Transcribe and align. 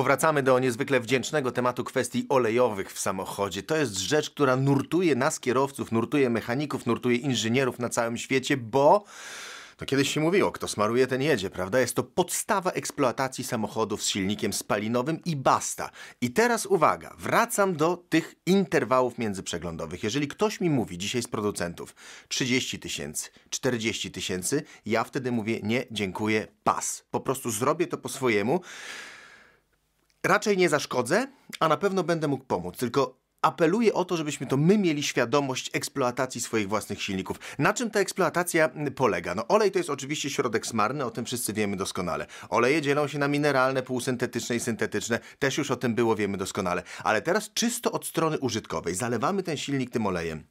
Powracamy 0.00 0.42
do 0.42 0.58
niezwykle 0.58 1.00
wdzięcznego 1.00 1.52
tematu 1.52 1.84
kwestii 1.84 2.26
olejowych 2.28 2.92
w 2.92 2.98
samochodzie. 2.98 3.62
To 3.62 3.76
jest 3.76 3.98
rzecz, 3.98 4.30
która 4.30 4.56
nurtuje 4.56 5.14
nas 5.14 5.40
kierowców, 5.40 5.92
nurtuje 5.92 6.30
mechaników, 6.30 6.86
nurtuje 6.86 7.16
inżynierów 7.16 7.78
na 7.78 7.88
całym 7.88 8.18
świecie, 8.18 8.56
bo 8.56 9.04
to 9.76 9.86
kiedyś 9.86 10.14
się 10.14 10.20
mówiło, 10.20 10.52
kto 10.52 10.68
smaruje, 10.68 11.06
ten 11.06 11.22
jedzie, 11.22 11.50
prawda? 11.50 11.80
Jest 11.80 11.96
to 11.96 12.02
podstawa 12.02 12.70
eksploatacji 12.70 13.44
samochodów 13.44 14.02
z 14.02 14.08
silnikiem 14.08 14.52
spalinowym 14.52 15.24
i 15.24 15.36
basta. 15.36 15.90
I 16.20 16.30
teraz 16.30 16.66
uwaga, 16.66 17.14
wracam 17.18 17.76
do 17.76 18.04
tych 18.08 18.34
interwałów 18.46 19.18
międzyprzeglądowych. 19.18 20.02
Jeżeli 20.02 20.28
ktoś 20.28 20.60
mi 20.60 20.70
mówi 20.70 20.98
dzisiaj 20.98 21.22
z 21.22 21.28
producentów 21.28 21.94
30 22.28 22.78
tysięcy, 22.78 23.30
40 23.50 24.10
tysięcy, 24.10 24.62
ja 24.86 25.04
wtedy 25.04 25.32
mówię 25.32 25.60
nie, 25.62 25.84
dziękuję, 25.90 26.46
pas. 26.64 27.04
Po 27.10 27.20
prostu 27.20 27.50
zrobię 27.50 27.86
to 27.86 27.98
po 27.98 28.08
swojemu. 28.08 28.60
Raczej 30.24 30.56
nie 30.56 30.68
zaszkodzę, 30.68 31.26
a 31.60 31.68
na 31.68 31.76
pewno 31.76 32.04
będę 32.04 32.28
mógł 32.28 32.44
pomóc. 32.44 32.76
Tylko 32.76 33.20
apeluję 33.42 33.94
o 33.94 34.04
to, 34.04 34.16
żebyśmy 34.16 34.46
to 34.46 34.56
my 34.56 34.78
mieli 34.78 35.02
świadomość 35.02 35.70
eksploatacji 35.72 36.40
swoich 36.40 36.68
własnych 36.68 37.02
silników. 37.02 37.38
Na 37.58 37.72
czym 37.72 37.90
ta 37.90 38.00
eksploatacja 38.00 38.70
polega? 38.96 39.34
No 39.34 39.48
olej 39.48 39.70
to 39.70 39.78
jest 39.78 39.90
oczywiście 39.90 40.30
środek 40.30 40.66
smarny, 40.66 41.04
o 41.04 41.10
tym 41.10 41.24
wszyscy 41.24 41.52
wiemy 41.52 41.76
doskonale. 41.76 42.26
Oleje 42.48 42.82
dzielą 42.82 43.08
się 43.08 43.18
na 43.18 43.28
mineralne, 43.28 43.82
półsyntetyczne 43.82 44.56
i 44.56 44.60
syntetyczne, 44.60 45.20
też 45.38 45.58
już 45.58 45.70
o 45.70 45.76
tym 45.76 45.94
było, 45.94 46.16
wiemy 46.16 46.38
doskonale. 46.38 46.82
Ale 47.04 47.22
teraz 47.22 47.50
czysto 47.54 47.92
od 47.92 48.06
strony 48.06 48.38
użytkowej. 48.38 48.94
Zalewamy 48.94 49.42
ten 49.42 49.56
silnik 49.56 49.90
tym 49.90 50.06
olejem. 50.06 50.44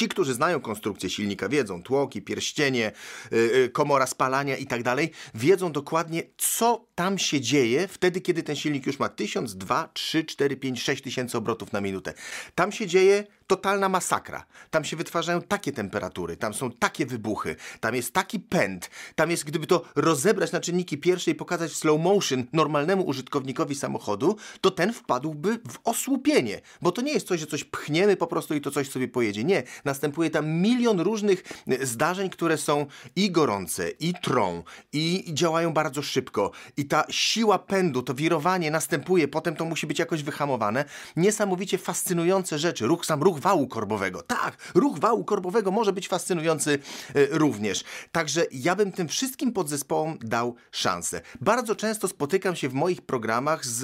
Ci, 0.00 0.08
którzy 0.08 0.34
znają 0.34 0.60
konstrukcję 0.60 1.10
silnika, 1.10 1.48
wiedzą 1.48 1.82
tłoki, 1.82 2.22
pierścienie, 2.22 2.92
yy, 3.30 3.68
komora 3.68 4.06
spalania 4.06 4.56
i 4.56 4.66
tak 4.66 4.82
dalej, 4.82 5.10
wiedzą 5.34 5.72
dokładnie, 5.72 6.22
co 6.36 6.86
tam 6.94 7.18
się 7.18 7.40
dzieje 7.40 7.88
wtedy, 7.88 8.20
kiedy 8.20 8.42
ten 8.42 8.56
silnik 8.56 8.86
już 8.86 8.98
ma 8.98 9.08
1000, 9.08 9.56
2, 9.56 9.88
3, 9.92 10.24
4, 10.24 10.56
5, 10.56 10.82
6 10.82 11.02
tysięcy 11.02 11.38
obrotów 11.38 11.72
na 11.72 11.80
minutę. 11.80 12.14
Tam 12.54 12.72
się 12.72 12.86
dzieje 12.86 13.24
totalna 13.50 13.88
masakra. 13.88 14.46
Tam 14.70 14.84
się 14.84 14.96
wytwarzają 14.96 15.42
takie 15.42 15.72
temperatury, 15.72 16.36
tam 16.36 16.54
są 16.54 16.70
takie 16.70 17.06
wybuchy, 17.06 17.56
tam 17.80 17.94
jest 17.94 18.12
taki 18.12 18.40
pęd, 18.40 18.90
tam 19.14 19.30
jest, 19.30 19.44
gdyby 19.44 19.66
to 19.66 19.84
rozebrać 19.96 20.52
na 20.52 20.60
czynniki 20.60 20.98
pierwsze 20.98 21.30
i 21.30 21.34
pokazać 21.34 21.70
w 21.70 21.76
slow 21.76 22.00
motion 22.00 22.46
normalnemu 22.52 23.02
użytkownikowi 23.02 23.74
samochodu, 23.74 24.36
to 24.60 24.70
ten 24.70 24.92
wpadłby 24.92 25.58
w 25.68 25.78
osłupienie, 25.84 26.60
bo 26.82 26.92
to 26.92 27.02
nie 27.02 27.12
jest 27.12 27.26
coś, 27.26 27.40
że 27.40 27.46
coś 27.46 27.64
pchniemy 27.64 28.16
po 28.16 28.26
prostu 28.26 28.54
i 28.54 28.60
to 28.60 28.70
coś 28.70 28.90
sobie 28.90 29.08
pojedzie. 29.08 29.44
Nie, 29.44 29.62
następuje 29.90 30.30
tam 30.30 30.50
milion 30.50 31.00
różnych 31.00 31.42
e, 31.68 31.86
zdarzeń, 31.86 32.30
które 32.30 32.58
są 32.58 32.86
i 33.16 33.30
gorące, 33.30 33.90
i 33.90 34.14
trą, 34.22 34.62
i 34.92 35.24
działają 35.34 35.72
bardzo 35.72 36.02
szybko. 36.02 36.50
I 36.76 36.84
ta 36.84 37.04
siła 37.10 37.58
pędu, 37.58 38.02
to 38.02 38.14
wirowanie 38.14 38.70
następuje, 38.70 39.28
potem 39.28 39.56
to 39.56 39.64
musi 39.64 39.86
być 39.86 39.98
jakoś 39.98 40.22
wyhamowane. 40.22 40.84
Niesamowicie 41.16 41.78
fascynujące 41.78 42.58
rzeczy. 42.58 42.86
Ruch, 42.86 43.06
sam 43.06 43.22
ruch 43.22 43.38
wału 43.38 43.68
korbowego. 43.68 44.22
Tak, 44.22 44.72
ruch 44.74 44.98
wału 44.98 45.24
korbowego 45.24 45.70
może 45.70 45.92
być 45.92 46.08
fascynujący 46.08 46.78
e, 47.14 47.26
również. 47.38 47.84
Także 48.12 48.46
ja 48.52 48.76
bym 48.76 48.92
tym 48.92 49.08
wszystkim 49.08 49.52
podzespołom 49.52 50.18
dał 50.20 50.54
szansę. 50.70 51.20
Bardzo 51.40 51.76
często 51.76 52.08
spotykam 52.08 52.56
się 52.56 52.68
w 52.68 52.74
moich 52.74 53.02
programach 53.02 53.66
z 53.66 53.82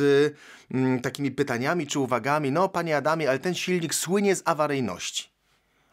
mm, 0.71 1.01
takimi 1.01 1.31
pytaniami 1.31 1.87
czy 1.87 1.99
uwagami, 1.99 2.53
no 2.53 2.69
panie 2.69 2.97
Adamie, 2.97 3.29
ale 3.29 3.39
ten 3.39 3.55
silnik 3.55 3.95
słynie 3.95 4.37
z 4.37 4.43
awaryjności. 4.45 5.36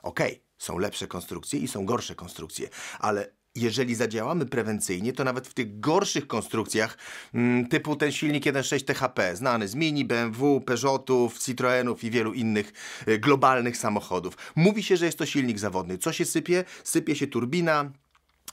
Okej, 0.04 0.32
okay, 0.32 0.44
są 0.58 0.78
lepsze 0.78 1.08
konstrukcje 1.08 1.60
i 1.60 1.68
są 1.68 1.86
gorsze 1.86 2.16
konstrukcje, 2.16 2.70
ale 3.00 3.30
jeżeli 3.56 3.96
zadziałamy 3.96 4.46
prewencyjnie, 4.46 5.14
to 5.14 5.24
nawet 5.24 5.48
w 5.48 5.54
tych 5.54 5.80
gorszych 5.80 6.28
konstrukcjach, 6.28 6.98
mm, 7.34 7.68
typu 7.68 7.96
ten 7.96 8.12
silnik 8.12 8.46
1.6 8.46 8.84
THP, 8.84 9.36
znany 9.36 9.68
z 9.68 9.76
Mini, 9.76 10.06
BMW, 10.06 10.62
Peugeotów, 10.62 11.40
Citroenów 11.40 12.04
i 12.04 12.12
wielu 12.12 12.34
innych 12.34 12.74
y, 13.08 13.20
globalnych 13.20 13.78
samochodów, 13.78 14.38
mówi 14.56 14.84
się, 14.84 14.98
że 14.98 15.06
jest 15.06 15.18
to 15.18 15.26
silnik 15.26 15.60
zawodny. 15.60 15.98
Co 15.98 16.14
się 16.14 16.26
sypie? 16.26 16.64
Sypie 16.84 17.16
się 17.16 17.28
turbina, 17.28 17.92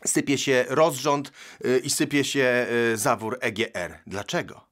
sypie 0.06 0.38
się 0.38 0.64
rozrząd 0.68 1.32
y, 1.64 1.78
i 1.78 1.90
sypie 1.90 2.24
się 2.24 2.66
y, 2.92 2.96
zawór 2.96 3.38
EGR. 3.40 3.98
Dlaczego? 4.06 4.70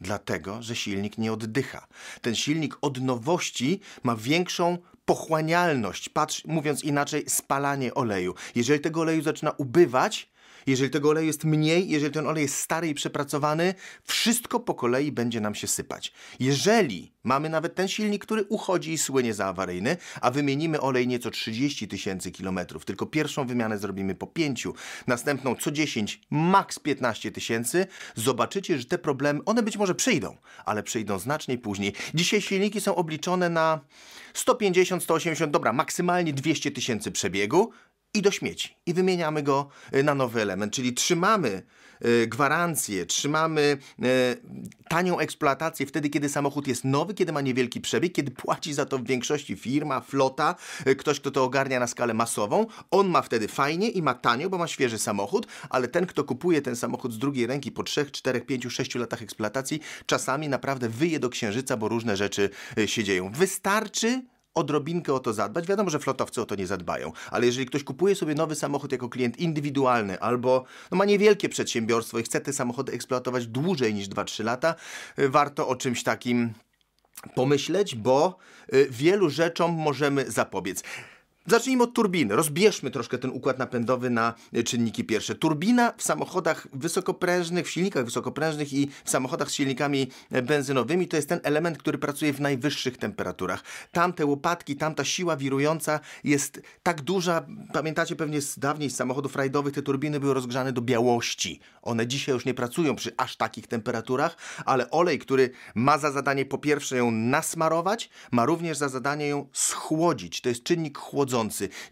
Dlatego, 0.00 0.62
że 0.62 0.76
silnik 0.76 1.18
nie 1.18 1.32
oddycha. 1.32 1.86
Ten 2.20 2.34
silnik 2.34 2.78
od 2.80 3.00
nowości 3.00 3.80
ma 4.02 4.16
większą 4.16 4.78
pochłanialność, 5.08 6.08
patrz, 6.08 6.44
mówiąc 6.44 6.84
inaczej, 6.84 7.24
spalanie 7.28 7.94
oleju. 7.94 8.34
Jeżeli 8.54 8.80
tego 8.80 9.00
oleju 9.00 9.22
zaczyna 9.22 9.50
ubywać, 9.50 10.30
jeżeli 10.68 10.90
tego 10.90 11.08
oleju 11.08 11.26
jest 11.26 11.44
mniej, 11.44 11.88
jeżeli 11.88 12.14
ten 12.14 12.26
olej 12.26 12.42
jest 12.42 12.56
stary 12.56 12.88
i 12.88 12.94
przepracowany, 12.94 13.74
wszystko 14.04 14.60
po 14.60 14.74
kolei 14.74 15.12
będzie 15.12 15.40
nam 15.40 15.54
się 15.54 15.66
sypać. 15.66 16.12
Jeżeli 16.40 17.12
mamy 17.24 17.48
nawet 17.48 17.74
ten 17.74 17.88
silnik, 17.88 18.24
który 18.24 18.44
uchodzi 18.44 18.92
i 18.92 18.98
słynie 18.98 19.34
za 19.34 19.46
awaryjny, 19.46 19.96
a 20.20 20.30
wymienimy 20.30 20.80
olej 20.80 21.08
nieco 21.08 21.30
30 21.30 21.88
tysięcy 21.88 22.30
kilometrów, 22.30 22.84
tylko 22.84 23.06
pierwszą 23.06 23.46
wymianę 23.46 23.78
zrobimy 23.78 24.14
po 24.14 24.26
5, 24.26 24.68
następną 25.06 25.54
co 25.54 25.70
10, 25.70 26.20
maks 26.30 26.78
15 26.78 27.32
tysięcy, 27.32 27.86
zobaczycie, 28.14 28.78
że 28.78 28.84
te 28.84 28.98
problemy, 28.98 29.40
one 29.44 29.62
być 29.62 29.76
może 29.76 29.94
przyjdą, 29.94 30.36
ale 30.64 30.82
przyjdą 30.82 31.18
znacznie 31.18 31.58
później. 31.58 31.92
Dzisiaj 32.14 32.40
silniki 32.40 32.80
są 32.80 32.94
obliczone 32.94 33.48
na 33.48 33.80
150, 34.34 35.02
180, 35.02 35.52
dobra, 35.52 35.72
maksymalnie 35.72 36.32
200 36.32 36.70
tysięcy 36.70 37.10
przebiegu, 37.10 37.72
i 38.14 38.22
do 38.22 38.30
śmieci. 38.30 38.76
I 38.86 38.94
wymieniamy 38.94 39.42
go 39.42 39.68
y, 39.94 40.02
na 40.02 40.14
nowy 40.14 40.42
element, 40.42 40.72
czyli 40.72 40.94
trzymamy 40.94 41.62
y, 42.04 42.26
gwarancję, 42.26 43.06
trzymamy 43.06 43.78
y, 44.02 44.06
tanią 44.88 45.18
eksploatację 45.18 45.86
wtedy, 45.86 46.10
kiedy 46.10 46.28
samochód 46.28 46.68
jest 46.68 46.84
nowy, 46.84 47.14
kiedy 47.14 47.32
ma 47.32 47.40
niewielki 47.40 47.80
przebieg, 47.80 48.12
kiedy 48.12 48.30
płaci 48.30 48.74
za 48.74 48.86
to 48.86 48.98
w 48.98 49.04
większości 49.04 49.56
firma, 49.56 50.00
flota, 50.00 50.54
ktoś, 50.98 51.20
kto 51.20 51.30
to 51.30 51.44
ogarnia 51.44 51.80
na 51.80 51.86
skalę 51.86 52.14
masową. 52.14 52.66
On 52.90 53.08
ma 53.08 53.22
wtedy 53.22 53.48
fajnie 53.48 53.88
i 53.88 54.02
ma 54.02 54.14
tanio, 54.14 54.50
bo 54.50 54.58
ma 54.58 54.66
świeży 54.66 54.98
samochód, 54.98 55.46
ale 55.70 55.88
ten, 55.88 56.06
kto 56.06 56.24
kupuje 56.24 56.62
ten 56.62 56.76
samochód 56.76 57.12
z 57.12 57.18
drugiej 57.18 57.46
ręki 57.46 57.72
po 57.72 57.82
3, 57.82 58.10
4, 58.10 58.40
5, 58.40 58.66
6 58.70 58.94
latach 58.94 59.22
eksploatacji, 59.22 59.80
czasami 60.06 60.48
naprawdę 60.48 60.88
wyje 60.88 61.20
do 61.20 61.28
księżyca, 61.28 61.76
bo 61.76 61.88
różne 61.88 62.16
rzeczy 62.16 62.50
się 62.86 63.04
dzieją. 63.04 63.32
Wystarczy 63.32 64.22
odrobinkę 64.58 65.14
o 65.14 65.20
to 65.20 65.32
zadbać. 65.32 65.66
Wiadomo, 65.66 65.90
że 65.90 65.98
flotowcy 65.98 66.42
o 66.42 66.46
to 66.46 66.54
nie 66.54 66.66
zadbają, 66.66 67.12
ale 67.30 67.46
jeżeli 67.46 67.66
ktoś 67.66 67.84
kupuje 67.84 68.14
sobie 68.14 68.34
nowy 68.34 68.54
samochód 68.54 68.92
jako 68.92 69.08
klient 69.08 69.38
indywidualny 69.38 70.20
albo 70.20 70.64
no, 70.90 70.96
ma 70.96 71.04
niewielkie 71.04 71.48
przedsiębiorstwo 71.48 72.18
i 72.18 72.22
chce 72.22 72.40
te 72.40 72.52
samochody 72.52 72.92
eksploatować 72.92 73.46
dłużej 73.46 73.94
niż 73.94 74.08
2-3 74.08 74.44
lata, 74.44 74.74
y, 75.18 75.28
warto 75.28 75.68
o 75.68 75.76
czymś 75.76 76.02
takim 76.02 76.52
pomyśleć, 77.34 77.94
bo 77.94 78.38
y, 78.74 78.88
wielu 78.90 79.30
rzeczom 79.30 79.72
możemy 79.72 80.30
zapobiec. 80.30 80.82
Zacznijmy 81.50 81.82
od 81.82 81.94
turbiny. 81.94 82.36
Rozbierzmy 82.36 82.90
troszkę 82.90 83.18
ten 83.18 83.30
układ 83.30 83.58
napędowy 83.58 84.10
na 84.10 84.34
czynniki 84.64 85.04
pierwsze. 85.04 85.34
Turbina 85.34 85.92
w 85.96 86.02
samochodach 86.02 86.68
wysokoprężnych, 86.72 87.66
w 87.66 87.70
silnikach 87.70 88.04
wysokoprężnych 88.04 88.72
i 88.72 88.88
w 89.04 89.10
samochodach 89.10 89.50
z 89.50 89.54
silnikami 89.54 90.08
benzynowymi 90.42 91.08
to 91.08 91.16
jest 91.16 91.28
ten 91.28 91.40
element, 91.42 91.78
który 91.78 91.98
pracuje 91.98 92.32
w 92.32 92.40
najwyższych 92.40 92.96
temperaturach. 92.96 93.62
Tamte 93.92 94.26
łopatki, 94.26 94.76
tamta 94.76 95.04
siła 95.04 95.36
wirująca 95.36 96.00
jest 96.24 96.60
tak 96.82 97.00
duża. 97.00 97.46
Pamiętacie 97.72 98.16
pewnie 98.16 98.40
z 98.40 98.58
dawniej 98.58 98.90
z 98.90 98.96
samochodów 98.96 99.36
rajdowych 99.36 99.74
te 99.74 99.82
turbiny 99.82 100.20
były 100.20 100.34
rozgrzane 100.34 100.72
do 100.72 100.80
białości. 100.80 101.60
One 101.82 102.06
dzisiaj 102.06 102.34
już 102.34 102.44
nie 102.44 102.54
pracują 102.54 102.96
przy 102.96 103.12
aż 103.16 103.36
takich 103.36 103.66
temperaturach, 103.66 104.36
ale 104.64 104.90
olej, 104.90 105.18
który 105.18 105.50
ma 105.74 105.98
za 105.98 106.12
zadanie 106.12 106.44
po 106.44 106.58
pierwsze 106.58 106.96
ją 106.96 107.10
nasmarować, 107.10 108.10
ma 108.30 108.46
również 108.46 108.78
za 108.78 108.88
zadanie 108.88 109.28
ją 109.28 109.48
schłodzić. 109.52 110.40
To 110.40 110.48
jest 110.48 110.62
czynnik 110.62 110.98
chłodzony 110.98 111.37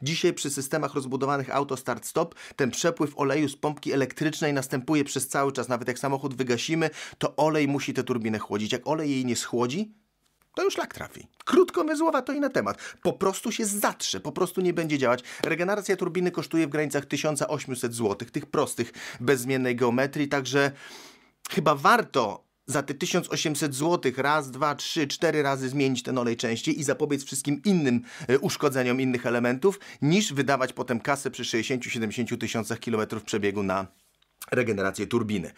Dzisiaj 0.03 0.33
przy 0.33 0.51
systemach 0.51 0.95
rozbudowanych 0.95 1.55
auto 1.55 1.77
start-stop 1.77 2.35
ten 2.57 2.71
przepływ 2.71 3.19
oleju 3.19 3.49
z 3.49 3.57
pompki 3.57 3.93
elektrycznej 3.93 4.53
następuje 4.53 5.05
przez 5.05 5.29
cały 5.29 5.53
czas. 5.53 5.69
Nawet 5.69 5.89
jak 5.89 5.99
samochód 5.99 6.35
wygasimy, 6.35 6.91
to 7.19 7.37
olej 7.37 7.69
musi 7.69 7.95
tę 7.95 8.05
turbinę 8.05 8.39
chłodzić. 8.39 8.73
Jak 8.73 8.87
olej 8.89 9.11
jej 9.11 9.25
nie 9.25 9.37
schłodzi, 9.37 9.95
to 10.55 10.65
już 10.65 10.79
lak 10.79 10.95
trafi. 10.95 11.27
Krótko 11.45 11.85
wyzłowa 11.85 12.23
to 12.23 12.33
inny 12.33 12.51
temat. 12.51 12.79
Po 13.03 13.13
prostu 13.13 13.53
się 13.53 13.67
zatrze, 13.67 14.21
po 14.21 14.33
prostu 14.33 14.61
nie 14.61 14.73
będzie 14.73 14.99
działać. 14.99 15.23
Regeneracja 15.43 15.97
turbiny 15.97 16.31
kosztuje 16.31 16.67
w 16.67 16.71
granicach 16.71 17.07
1800 17.07 17.95
zł, 17.95 18.29
tych 18.33 18.47
prostych, 18.47 18.93
bez 19.21 19.41
zmiennej 19.41 19.77
geometrii, 19.77 20.29
także 20.29 20.73
chyba 21.51 21.75
warto 21.75 22.46
za 22.67 22.83
te 22.83 22.95
1800 22.95 23.75
zł 23.75 24.13
raz, 24.17 24.51
dwa, 24.51 24.75
trzy, 24.75 25.07
cztery 25.07 25.43
razy 25.43 25.69
zmienić 25.69 26.03
ten 26.03 26.19
olej 26.19 26.37
częściej 26.37 26.81
i 26.81 26.85
zapobiec 26.85 27.25
wszystkim 27.25 27.61
innym 27.65 28.03
e, 28.29 28.39
uszkodzeniom 28.39 29.01
innych 29.01 29.27
elementów, 29.27 29.81
niż 30.03 30.33
wydawać 30.33 30.73
potem 30.73 31.01
kasę 31.01 31.31
przy 31.31 31.43
60-70 31.43 32.39
tysiącach 32.39 32.79
kilometrów 32.79 33.25
przebiegu 33.25 33.63
na 33.63 33.87
regenerację 34.53 35.07
turbiny. 35.07 35.53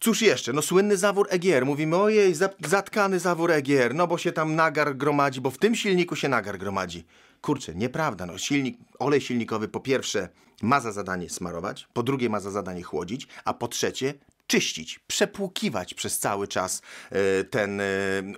Cóż 0.00 0.22
jeszcze? 0.22 0.52
No 0.52 0.62
słynny 0.62 0.96
zawór 0.96 1.26
EGR. 1.30 1.66
Mówimy, 1.66 1.96
ojej, 1.96 2.34
zatkany 2.66 3.18
zawór 3.18 3.50
EGR, 3.50 3.94
no 3.94 4.06
bo 4.06 4.18
się 4.18 4.32
tam 4.32 4.54
nagar 4.54 4.96
gromadzi, 4.96 5.40
bo 5.40 5.50
w 5.50 5.58
tym 5.58 5.74
silniku 5.74 6.16
się 6.16 6.28
nagar 6.28 6.58
gromadzi. 6.58 7.04
Kurczę, 7.40 7.74
nieprawda. 7.74 8.26
No, 8.26 8.38
silnik, 8.38 8.78
olej 8.98 9.20
silnikowy 9.20 9.68
po 9.68 9.80
pierwsze 9.80 10.28
ma 10.62 10.80
za 10.80 10.92
zadanie 10.92 11.30
smarować, 11.30 11.88
po 11.92 12.02
drugie 12.02 12.28
ma 12.28 12.40
za 12.40 12.50
zadanie 12.50 12.82
chłodzić, 12.82 13.28
a 13.44 13.54
po 13.54 13.68
trzecie 13.68 14.14
czyścić, 14.50 14.98
przepłukiwać 15.06 15.94
przez 15.94 16.18
cały 16.18 16.48
czas 16.48 16.82
e, 17.10 17.44
ten 17.44 17.80
e, 17.80 17.84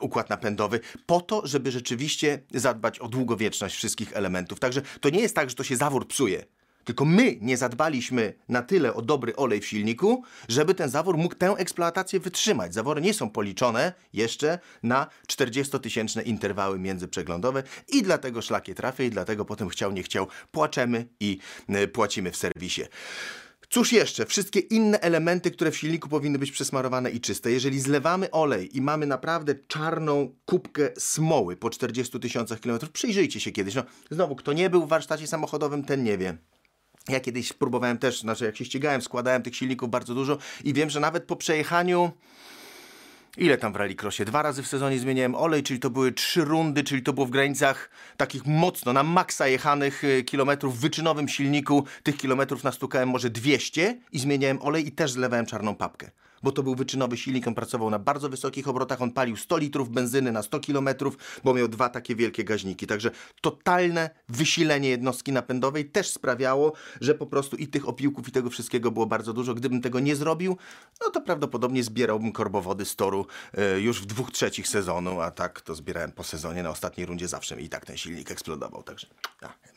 układ 0.00 0.30
napędowy, 0.30 0.80
po 1.06 1.20
to, 1.20 1.46
żeby 1.46 1.70
rzeczywiście 1.70 2.42
zadbać 2.54 2.98
o 2.98 3.08
długowieczność 3.08 3.76
wszystkich 3.76 4.16
elementów. 4.16 4.60
Także 4.60 4.82
to 5.00 5.10
nie 5.10 5.20
jest 5.20 5.34
tak, 5.34 5.50
że 5.50 5.56
to 5.56 5.64
się 5.64 5.76
zawór 5.76 6.08
psuje. 6.08 6.44
Tylko 6.84 7.04
my 7.04 7.36
nie 7.40 7.56
zadbaliśmy 7.56 8.34
na 8.48 8.62
tyle 8.62 8.94
o 8.94 9.02
dobry 9.02 9.36
olej 9.36 9.60
w 9.60 9.66
silniku, 9.66 10.22
żeby 10.48 10.74
ten 10.74 10.88
zawór 10.88 11.16
mógł 11.16 11.34
tę 11.34 11.54
eksploatację 11.58 12.20
wytrzymać. 12.20 12.74
Zawory 12.74 13.00
nie 13.00 13.14
są 13.14 13.30
policzone 13.30 13.92
jeszcze 14.12 14.58
na 14.82 15.06
40-tysięczne 15.28 16.26
interwały 16.26 16.78
międzyprzeglądowe 16.78 17.62
i 17.88 18.02
dlatego 18.02 18.42
szlakie 18.42 18.74
trafia 18.74 19.04
i 19.04 19.10
dlatego 19.10 19.44
potem 19.44 19.68
chciał, 19.68 19.92
nie 19.92 20.02
chciał, 20.02 20.26
płaczemy 20.50 21.06
i 21.20 21.38
y, 21.70 21.88
płacimy 21.88 22.30
w 22.30 22.36
serwisie. 22.36 22.82
Cóż 23.72 23.92
jeszcze? 23.92 24.26
Wszystkie 24.26 24.60
inne 24.60 25.00
elementy, 25.00 25.50
które 25.50 25.70
w 25.70 25.76
silniku 25.76 26.08
powinny 26.08 26.38
być 26.38 26.50
przesmarowane 26.52 27.10
i 27.10 27.20
czyste. 27.20 27.50
Jeżeli 27.50 27.80
zlewamy 27.80 28.30
olej 28.30 28.76
i 28.76 28.80
mamy 28.80 29.06
naprawdę 29.06 29.54
czarną 29.54 30.34
kubkę 30.44 30.88
smoły 30.98 31.56
po 31.56 31.70
40 31.70 32.20
tysiącach 32.20 32.60
kilometrów, 32.60 32.92
przyjrzyjcie 32.92 33.40
się 33.40 33.52
kiedyś. 33.52 33.74
No, 33.74 33.82
znowu, 34.10 34.36
kto 34.36 34.52
nie 34.52 34.70
był 34.70 34.86
w 34.86 34.88
warsztacie 34.88 35.26
samochodowym, 35.26 35.84
ten 35.84 36.04
nie 36.04 36.18
wie. 36.18 36.36
Ja 37.08 37.20
kiedyś 37.20 37.52
próbowałem 37.52 37.98
też, 37.98 38.20
znaczy 38.20 38.44
jak 38.44 38.56
się 38.56 38.64
ścigałem, 38.64 39.02
składałem 39.02 39.42
tych 39.42 39.56
silników 39.56 39.90
bardzo 39.90 40.14
dużo 40.14 40.38
i 40.64 40.74
wiem, 40.74 40.90
że 40.90 41.00
nawet 41.00 41.24
po 41.24 41.36
przejechaniu 41.36 42.12
Ile 43.36 43.58
tam 43.58 43.72
w 43.72 43.76
rallycrossie? 43.76 44.24
Dwa 44.24 44.42
razy 44.42 44.62
w 44.62 44.66
sezonie 44.66 44.98
zmieniałem 44.98 45.34
olej, 45.34 45.62
czyli 45.62 45.80
to 45.80 45.90
były 45.90 46.12
trzy 46.12 46.44
rundy, 46.44 46.84
czyli 46.84 47.02
to 47.02 47.12
było 47.12 47.26
w 47.26 47.30
granicach 47.30 47.90
takich 48.16 48.46
mocno, 48.46 48.92
na 48.92 49.02
maksa 49.02 49.48
jechanych 49.48 50.04
y, 50.04 50.24
kilometrów 50.24 50.78
w 50.78 50.80
wyczynowym 50.80 51.28
silniku. 51.28 51.84
Tych 52.02 52.16
kilometrów 52.16 52.64
nastukałem 52.64 53.08
może 53.08 53.30
200 53.30 53.98
i 54.12 54.18
zmieniałem 54.18 54.62
olej 54.62 54.88
i 54.88 54.92
też 54.92 55.10
zlewałem 55.12 55.46
czarną 55.46 55.74
papkę 55.74 56.10
bo 56.42 56.52
to 56.52 56.62
był 56.62 56.74
wyczynowy 56.74 57.16
silnik, 57.16 57.48
on 57.48 57.54
pracował 57.54 57.90
na 57.90 57.98
bardzo 57.98 58.28
wysokich 58.28 58.68
obrotach, 58.68 59.02
on 59.02 59.10
palił 59.10 59.36
100 59.36 59.58
litrów 59.58 59.90
benzyny 59.90 60.32
na 60.32 60.42
100 60.42 60.60
kilometrów, 60.60 61.18
bo 61.44 61.54
miał 61.54 61.68
dwa 61.68 61.88
takie 61.88 62.16
wielkie 62.16 62.44
gaźniki. 62.44 62.86
Także 62.86 63.10
totalne 63.40 64.10
wysilenie 64.28 64.88
jednostki 64.88 65.32
napędowej 65.32 65.84
też 65.84 66.10
sprawiało, 66.10 66.72
że 67.00 67.14
po 67.14 67.26
prostu 67.26 67.56
i 67.56 67.66
tych 67.66 67.88
opiłków 67.88 68.28
i 68.28 68.32
tego 68.32 68.50
wszystkiego 68.50 68.90
było 68.90 69.06
bardzo 69.06 69.32
dużo. 69.32 69.54
Gdybym 69.54 69.80
tego 69.80 70.00
nie 70.00 70.16
zrobił, 70.16 70.56
no 71.00 71.10
to 71.10 71.20
prawdopodobnie 71.20 71.82
zbierałbym 71.82 72.32
korbowody 72.32 72.84
z 72.84 72.96
toru 72.96 73.26
e, 73.54 73.80
już 73.80 74.02
w 74.02 74.06
dwóch 74.06 74.30
trzecich 74.30 74.68
sezonu, 74.68 75.20
a 75.20 75.30
tak 75.30 75.60
to 75.60 75.74
zbierałem 75.74 76.12
po 76.12 76.24
sezonie 76.24 76.62
na 76.62 76.70
ostatniej 76.70 77.06
rundzie 77.06 77.28
zawsze 77.28 77.60
i 77.60 77.68
tak 77.68 77.86
ten 77.86 77.96
silnik 77.96 78.30
eksplodował. 78.30 78.82
Także 78.82 79.06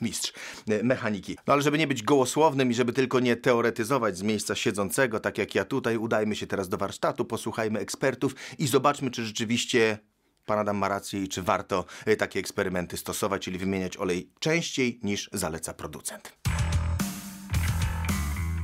mistrz 0.02 0.34
e, 0.70 0.84
mechaniki. 0.84 1.38
No 1.48 1.54
ale 1.54 1.62
żeby 1.62 1.78
nie 1.78 1.88
być 1.88 2.04
gołosłownym 2.04 2.72
i 2.72 2.74
żeby 2.74 2.94
tylko 2.94 3.20
nie 3.20 3.36
teoretyzować 3.36 4.18
z 4.18 4.22
miejsca 4.22 4.56
siedzącego, 4.56 5.20
tak 5.20 5.38
jak 5.38 5.56
ja 5.56 5.66
tutaj, 5.66 5.98
udajmy 5.98 6.36
się 6.36 6.48
teraz 6.48 6.55
do 6.64 6.78
warsztatu, 6.78 7.26
posłuchajmy 7.26 7.80
ekspertów 7.80 8.36
i 8.58 8.68
zobaczmy, 8.68 9.12
czy 9.12 9.26
rzeczywiście 9.26 9.98
pan 10.46 10.60
Adam 10.60 10.78
ma 10.78 10.88
rację 10.88 11.24
i 11.24 11.28
czy 11.28 11.42
warto 11.42 11.86
e, 12.06 12.16
takie 12.16 12.40
eksperymenty 12.40 12.98
stosować, 12.98 13.42
czyli 13.42 13.58
wymieniać 13.58 13.98
olej 13.98 14.32
częściej 14.40 15.00
niż 15.04 15.30
zaleca 15.34 15.74
producent. 15.74 16.45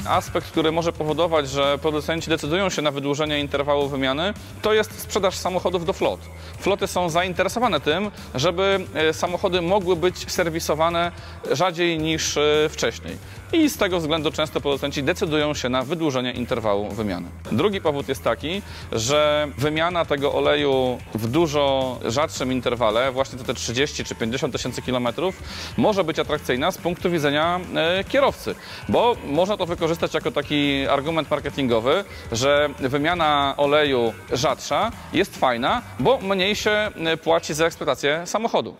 Aspekt, 0.08 0.48
który 0.48 0.72
może 0.72 0.94
powodować, 0.94 1.50
że 1.50 1.78
producenci 1.78 2.30
decydują 2.30 2.70
się 2.70 2.82
na 2.82 2.92
wydłużenie 2.92 3.40
interwału 3.40 3.88
wymiany, 3.88 4.34
to 4.62 4.74
jest 4.74 5.02
sprzedaż 5.02 5.36
samochodów 5.36 5.86
do 5.86 5.94
flot. 5.94 6.20
Floty 6.60 6.88
są 6.88 7.10
zainteresowane 7.10 7.80
tym, 7.80 8.12
żeby 8.36 8.86
e, 8.94 9.14
samochody 9.14 9.62
mogły 9.62 9.96
być 9.96 10.32
serwisowane 10.32 11.12
rzadziej 11.52 12.00
niż 12.00 12.38
e, 12.38 12.70
wcześniej. 12.70 13.18
I 13.54 13.70
z 13.70 13.78
tego 13.78 14.00
względu 14.00 14.32
często 14.32 14.62
producenci 14.62 15.04
decydują 15.04 15.54
się 15.54 15.70
na 15.70 15.84
wydłużenie 15.84 16.32
interwału 16.32 16.90
wymiany. 16.90 17.28
Drugi 17.52 17.82
powód 17.82 18.10
jest 18.10 18.24
taki, 18.24 18.62
że 18.92 19.48
wymiana 19.58 20.06
tego 20.06 20.34
oleju 20.34 20.98
w 21.14 21.28
dużo 21.28 21.98
rzadszym 22.06 22.52
interwale, 22.52 23.12
właśnie 23.12 23.40
te 23.40 23.54
30 23.54 24.06
czy 24.06 24.16
50 24.16 24.54
tysięcy 24.54 24.82
kilometrów, 24.82 25.44
może 25.78 26.04
być 26.04 26.20
atrakcyjna 26.20 26.72
z 26.72 26.78
punktu 26.78 27.12
widzenia 27.12 27.60
e, 27.76 28.04
kierowcy, 28.04 28.56
bo 28.90 29.16
można 29.26 29.58
to 29.58 29.66
wykorzystać 29.66 29.91
wykorzystać 29.92 30.14
jako 30.14 30.32
taki 30.32 30.88
argument 30.88 31.32
marketingowy, 31.32 32.04
że 32.32 32.70
wymiana 32.80 33.54
oleju 33.58 34.14
rzadsza 34.34 34.92
jest 35.14 35.38
fajna, 35.38 35.82
bo 36.00 36.18
mniej 36.18 36.56
się 36.56 36.72
e, 36.72 37.18
płaci 37.18 37.54
za 37.54 37.66
eksploatację 37.66 38.22
samochodu 38.26 38.76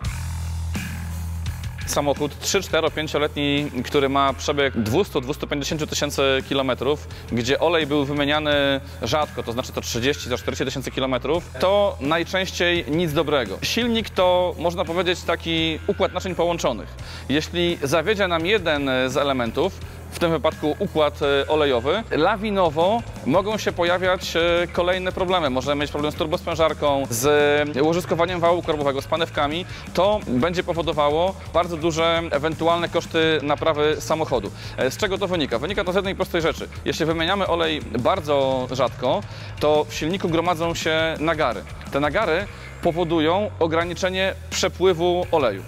samochód 1.92 2.38
3, 2.38 2.62
4, 2.62 2.88
5-letni, 2.88 3.70
który 3.84 4.08
ma 4.08 4.32
przebieg 4.32 4.74
200-250 4.74 5.86
tysięcy 5.86 6.22
kilometrów, 6.48 7.08
gdzie 7.32 7.60
olej 7.60 7.86
był 7.86 8.04
wymieniany 8.04 8.80
rzadko, 9.02 9.42
to 9.42 9.52
znaczy 9.52 9.72
to 9.72 9.80
30-40 9.80 10.64
tysięcy 10.64 10.90
kilometrów, 10.90 11.50
to 11.60 11.96
najczęściej 12.00 12.84
nic 12.88 13.12
dobrego. 13.12 13.58
Silnik 13.62 14.10
to, 14.10 14.54
można 14.58 14.84
powiedzieć, 14.84 15.22
taki 15.22 15.78
układ 15.86 16.12
naczyń 16.12 16.34
połączonych. 16.34 16.88
Jeśli 17.28 17.78
zawiedzie 17.82 18.28
nam 18.28 18.46
jeden 18.46 18.90
z 19.06 19.16
elementów, 19.16 19.80
tym 20.22 20.30
wypadku 20.30 20.76
układ 20.78 21.20
e, 21.22 21.48
olejowy, 21.48 22.02
lawinowo 22.10 23.02
mogą 23.26 23.58
się 23.58 23.72
pojawiać 23.72 24.36
e, 24.36 24.66
kolejne 24.72 25.12
problemy. 25.12 25.50
Możemy 25.50 25.80
mieć 25.80 25.90
problem 25.90 26.12
z 26.12 26.14
turbospężarką, 26.14 27.02
z 27.10 27.78
łożyskowaniem 27.80 28.40
wału 28.40 28.62
korbowego, 28.62 29.02
z 29.02 29.06
panewkami. 29.06 29.66
To 29.94 30.20
będzie 30.26 30.62
powodowało 30.62 31.34
bardzo 31.54 31.76
duże 31.76 32.22
ewentualne 32.30 32.88
koszty 32.88 33.40
naprawy 33.42 33.96
samochodu. 33.98 34.50
E, 34.76 34.90
z 34.90 34.96
czego 34.96 35.18
to 35.18 35.28
wynika? 35.28 35.58
Wynika 35.58 35.84
to 35.84 35.92
z 35.92 35.96
jednej 35.96 36.14
prostej 36.14 36.42
rzeczy. 36.42 36.68
Jeśli 36.84 37.06
wymieniamy 37.06 37.46
olej 37.46 37.80
bardzo 37.98 38.68
rzadko, 38.70 39.22
to 39.60 39.84
w 39.88 39.94
silniku 39.94 40.28
gromadzą 40.28 40.74
się 40.74 41.14
nagary. 41.20 41.62
Te 41.92 42.00
nagary 42.00 42.46
powodują 42.82 43.50
ograniczenie 43.60 44.34
przepływu 44.50 45.26
oleju. 45.32 45.62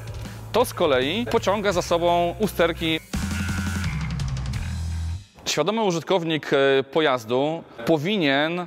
To 0.52 0.64
z 0.64 0.74
kolei 0.74 1.26
pociąga 1.26 1.72
za 1.72 1.82
sobą 1.82 2.34
usterki 2.38 3.00
Świadomy 5.54 5.82
użytkownik 5.82 6.50
e, 6.52 6.82
pojazdu 6.82 7.62
powinien 7.86 8.66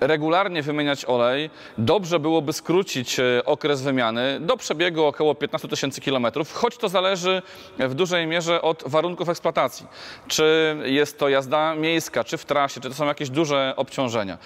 regularnie 0.00 0.62
wymieniać 0.62 1.04
olej. 1.04 1.50
Dobrze 1.78 2.18
byłoby 2.18 2.52
skrócić 2.52 3.20
e, 3.20 3.44
okres 3.44 3.82
wymiany 3.82 4.40
do 4.40 4.56
przebiegu 4.56 5.04
około 5.04 5.34
15 5.34 5.68
tysięcy 5.68 6.00
kilometrów, 6.00 6.52
choć 6.52 6.76
to 6.76 6.88
zależy 6.88 7.42
w 7.78 7.94
dużej 7.94 8.26
mierze 8.26 8.62
od 8.62 8.82
warunków 8.86 9.28
eksploatacji. 9.28 9.86
Czy 10.28 10.76
jest 10.84 11.18
to 11.18 11.28
jazda 11.28 11.74
miejska, 11.74 12.24
czy 12.24 12.36
w 12.36 12.44
trasie, 12.44 12.80
czy 12.80 12.88
to 12.88 12.94
są 12.94 13.06
jakieś 13.06 13.30
duże 13.30 13.74
obciążenia. 13.76 14.38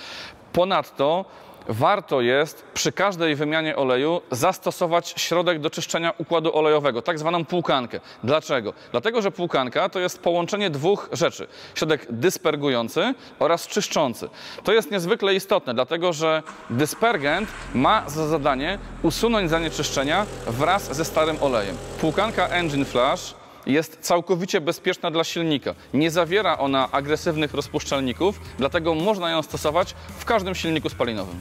Ponadto 0.53 1.25
warto 1.69 2.21
jest 2.21 2.65
przy 2.75 2.93
każdej 2.93 3.35
wymianie 3.35 3.77
oleju 3.77 4.21
zastosować 4.31 5.15
środek 5.17 5.61
do 5.61 5.71
czyszczenia 5.71 6.13
układu 6.19 6.57
olejowego, 6.57 7.03
tak 7.03 7.19
zwaną 7.19 7.45
płukankę. 7.45 8.01
Dlaczego? 8.25 8.73
Dlatego, 8.91 9.23
że 9.23 9.31
płukanka 9.31 9.89
to 9.89 9.99
jest 9.99 10.23
połączenie 10.23 10.71
dwóch 10.71 11.09
rzeczy. 11.13 11.47
Środek 11.75 12.07
dyspergujący 12.11 13.15
oraz 13.39 13.69
czyszczący. 13.69 14.29
To 14.65 14.73
jest 14.73 14.91
niezwykle 14.91 15.35
istotne, 15.35 15.75
dlatego 15.75 16.13
że 16.13 16.43
dyspergent 16.71 17.49
ma 17.75 18.03
za 18.07 18.27
zadanie 18.27 18.79
usunąć 19.03 19.51
zanieczyszczenia 19.51 20.27
wraz 20.47 20.97
ze 20.97 21.05
starym 21.05 21.37
olejem. 21.41 21.77
Płukanka 22.01 22.49
Engine 22.49 22.85
Flash 22.85 23.42
jest 23.67 23.99
całkowicie 24.01 24.61
bezpieczna 24.61 25.11
dla 25.11 25.25
silnika. 25.25 25.75
Nie 25.95 26.11
zawiera 26.11 26.59
ona 26.59 26.91
agresywnych 26.91 27.55
rozpuszczalników, 27.55 28.41
dlatego 28.59 28.95
można 28.95 29.31
ją 29.31 29.43
stosować 29.43 29.95
w 30.19 30.25
każdym 30.25 30.55
silniku 30.55 30.89
spalinowym. 30.89 31.41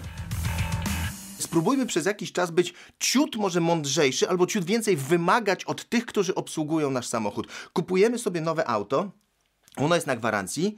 Spróbujmy 1.39 1.85
przez 1.85 2.05
jakiś 2.05 2.31
czas 2.31 2.51
być 2.51 2.73
ciut 2.99 3.35
może 3.35 3.61
mądrzejszy 3.61 4.29
albo 4.29 4.47
ciut 4.47 4.65
więcej 4.65 4.97
wymagać 4.97 5.65
od 5.65 5.89
tych, 5.89 6.05
którzy 6.05 6.35
obsługują 6.35 6.91
nasz 6.91 7.07
samochód. 7.07 7.47
Kupujemy 7.73 8.19
sobie 8.19 8.41
nowe 8.41 8.67
auto, 8.67 9.11
ono 9.75 9.95
jest 9.95 10.07
na 10.07 10.15
gwarancji, 10.15 10.77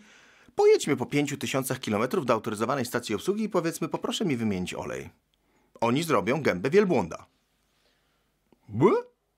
pojedźmy 0.56 0.98
po 0.98 1.06
5000 1.06 1.76
km 1.76 2.26
do 2.26 2.34
autoryzowanej 2.34 2.86
stacji 2.86 3.16
obsługi 3.16 3.44
i 3.44 3.50
powiedzmy, 3.50 3.90
poproszę 3.90 4.26
mi 4.26 4.38
wymienić 4.38 4.74
olej. 4.74 5.10
Oni 5.82 6.04
zrobią 6.04 6.42
gębę 6.42 6.70
wielbłąda. 6.70 7.26
Bły? 8.70 8.92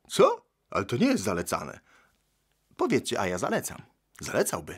Co? 0.08 0.46
Ale 0.70 0.86
to 0.86 0.98
nie 0.98 1.08
jest 1.08 1.24
zalecane. 1.24 1.80
Powiedzcie, 2.78 3.20
a 3.20 3.28
ja 3.28 3.38
zalecam. 3.38 3.78
Zalecałby 4.22 4.78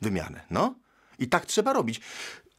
wymianę, 0.00 0.40
no. 0.50 0.74
I 1.18 1.28
tak 1.28 1.46
trzeba 1.46 1.72
robić. 1.72 2.00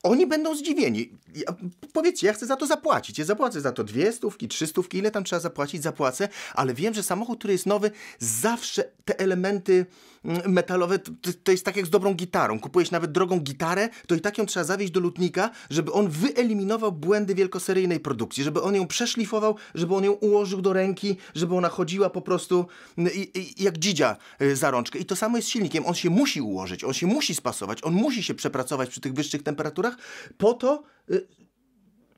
Oni 0.03 0.27
będą 0.27 0.55
zdziwieni. 0.55 1.11
Ja, 1.35 1.55
powiedzcie, 1.93 2.27
ja 2.27 2.33
chcę 2.33 2.45
za 2.45 2.55
to 2.55 2.67
zapłacić. 2.67 3.19
Ja 3.19 3.25
zapłacę 3.25 3.61
za 3.61 3.71
to 3.71 3.83
dwie 3.83 4.11
stówki, 4.11 4.47
trzy 4.47 4.67
stówki, 4.67 4.97
ile 4.97 5.11
tam 5.11 5.23
trzeba 5.23 5.39
zapłacić, 5.39 5.83
zapłacę, 5.83 6.29
ale 6.53 6.73
wiem, 6.73 6.93
że 6.93 7.03
samochód, 7.03 7.39
który 7.39 7.53
jest 7.53 7.65
nowy, 7.65 7.91
zawsze 8.19 8.83
te 9.05 9.19
elementy 9.19 9.85
metalowe 10.47 10.99
to, 10.99 11.11
to 11.43 11.51
jest 11.51 11.65
tak 11.65 11.75
jak 11.75 11.85
z 11.85 11.89
dobrą 11.89 12.13
gitarą. 12.13 12.59
Kupujesz 12.59 12.91
nawet 12.91 13.11
drogą 13.11 13.39
gitarę, 13.39 13.89
to 14.07 14.15
i 14.15 14.21
tak 14.21 14.37
ją 14.37 14.45
trzeba 14.45 14.63
zawieźć 14.63 14.91
do 14.91 14.99
lutnika, 14.99 15.49
żeby 15.69 15.91
on 15.91 16.09
wyeliminował 16.09 16.91
błędy 16.91 17.35
wielkoseryjnej 17.35 17.99
produkcji, 17.99 18.43
żeby 18.43 18.61
on 18.61 18.75
ją 18.75 18.87
przeszlifował, 18.87 19.55
żeby 19.75 19.95
on 19.95 20.03
ją 20.03 20.11
ułożył 20.11 20.61
do 20.61 20.73
ręki, 20.73 21.17
żeby 21.35 21.55
ona 21.55 21.69
chodziła 21.69 22.09
po 22.09 22.21
prostu 22.21 22.65
mm, 22.97 23.13
i, 23.13 23.39
i, 23.39 23.63
jak 23.63 23.77
dzidzia 23.77 24.17
y, 24.41 24.55
za 24.55 24.71
rączkę. 24.71 24.99
I 24.99 25.05
to 25.05 25.15
samo 25.15 25.37
jest 25.37 25.47
z 25.47 25.51
silnikiem. 25.51 25.85
On 25.85 25.95
się 25.95 26.09
musi 26.09 26.41
ułożyć, 26.41 26.83
on 26.83 26.93
się 26.93 27.07
musi 27.07 27.35
spasować, 27.35 27.83
on 27.83 27.93
musi 27.93 28.23
się 28.23 28.33
przepracować 28.33 28.89
przy 28.89 29.01
tych 29.01 29.13
wyższych 29.13 29.43
temperaturach 29.43 29.97
po 30.37 30.53
to, 30.53 30.83
y, 31.11 31.27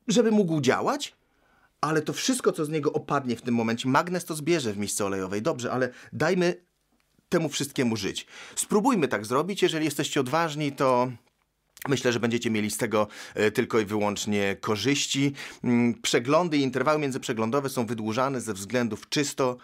żeby 0.08 0.32
mógł 0.32 0.62
działać, 0.62 1.16
ale 1.82 2.02
to 2.02 2.14
wszystko, 2.14 2.52
co 2.52 2.66
z 2.66 2.70
niego 2.70 2.94
opadnie 2.94 3.36
w 3.36 3.42
tym 3.42 3.56
momencie, 3.56 3.90
magnes 3.90 4.26
to 4.26 4.36
zbierze 4.36 4.74
w 4.74 4.78
misce 4.78 5.06
olejowej. 5.06 5.42
Dobrze, 5.42 5.72
ale 5.72 5.90
dajmy 6.14 6.68
temu 7.30 7.50
wszystkiemu 7.50 7.96
żyć. 7.96 8.28
Spróbujmy 8.56 9.08
tak 9.08 9.26
zrobić. 9.26 9.62
Jeżeli 9.62 9.86
jesteście 9.86 10.20
odważni, 10.20 10.72
to 10.72 11.12
Myślę, 11.88 12.14
że 12.14 12.20
będziecie 12.20 12.50
mieli 12.50 12.72
z 12.72 12.78
tego 12.78 13.08
e, 13.36 13.52
tylko 13.52 13.80
i 13.80 13.86
wyłącznie 13.86 14.56
korzyści. 14.62 15.34
Mm, 15.64 15.94
Przeglądy 16.02 16.58
i 16.58 16.62
interwały 16.62 17.00
międzyprzeglądowe 17.00 17.70
są 17.70 17.86
wydłużane 17.86 18.42
ze 18.42 18.54
względów 18.54 19.10
czysto 19.10 19.58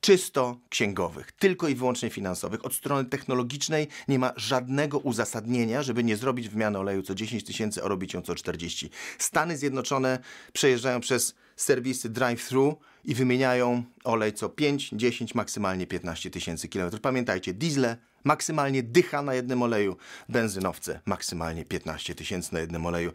czysto 0.00 0.60
księgowych, 0.68 1.32
tylko 1.32 1.68
i 1.68 1.74
wyłącznie 1.74 2.10
finansowych. 2.10 2.64
Od 2.64 2.74
strony 2.74 3.08
technologicznej 3.08 3.88
nie 4.08 4.18
ma 4.18 4.32
żadnego 4.36 4.98
uzasadnienia, 4.98 5.82
żeby 5.82 6.04
nie 6.04 6.16
zrobić 6.16 6.48
wymiany 6.48 6.78
oleju 6.78 7.02
co 7.02 7.14
10 7.14 7.44
tysięcy, 7.44 7.84
a 7.84 7.88
robić 7.88 8.14
ją 8.14 8.22
co 8.22 8.34
40. 8.34 8.90
Stany 9.18 9.56
Zjednoczone 9.56 10.18
przejeżdżają 10.52 11.00
przez 11.00 11.34
serwisy 11.56 12.10
drive-thru 12.10 12.76
i 13.04 13.14
wymieniają 13.14 13.82
olej 14.04 14.32
co 14.32 14.48
5, 14.48 14.90
10, 14.92 15.34
maksymalnie 15.34 15.86
15 15.86 16.30
tysięcy 16.30 16.68
kilometrów. 16.68 17.00
Pamiętajcie, 17.00 17.54
diesle 17.54 17.96
maksymalnie 18.24 18.82
dycha 18.82 19.22
na 19.22 19.34
jednym 19.34 19.62
oleju, 19.62 19.96
benzynowce 20.28 21.00
maksymalnie 21.06 21.64
15 21.64 22.14
tysięcy 22.14 22.54
na 22.54 22.60
jednym 22.60 22.86
oleju. 22.86 23.12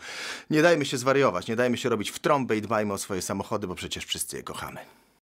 Nie 0.50 0.62
dajmy 0.62 0.86
się 0.86 0.98
zwariować, 0.98 1.48
nie 1.48 1.56
dajmy 1.56 1.78
się 1.78 1.90
robić 1.90 2.12
w 2.12 2.20
trąbę 2.20 2.58
i 2.58 2.62
dbajmy 2.62 2.94
o 2.94 2.98
swoje 2.98 3.22
samochody, 3.22 3.68
bo 3.68 3.75
przecież 3.75 4.06
wszyscy 4.06 4.38
je 4.38 4.44
kochamy. 4.44 5.02